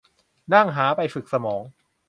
[0.53, 1.61] นั่งหาไป ฝึกสมอง